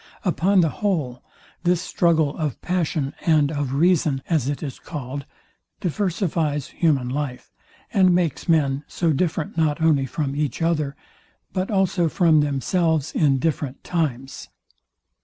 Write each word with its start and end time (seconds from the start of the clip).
Upon 0.25 0.61
the 0.61 0.69
whole, 0.81 1.21
this 1.61 1.79
struggle 1.79 2.35
of 2.35 2.59
passion 2.63 3.13
and 3.23 3.51
of 3.51 3.73
reason, 3.73 4.23
as 4.27 4.49
it 4.49 4.63
is 4.63 4.79
called, 4.79 5.27
diversifies 5.79 6.69
human 6.69 7.07
life, 7.07 7.51
and 7.93 8.15
makes 8.15 8.49
men 8.49 8.83
so 8.87 9.13
different 9.13 9.57
not 9.57 9.79
only 9.79 10.07
from 10.07 10.35
each 10.35 10.59
other, 10.59 10.95
but 11.53 11.69
also 11.69 12.09
from 12.09 12.39
themselves 12.39 13.11
in 13.11 13.37
different 13.37 13.83
times. 13.83 14.49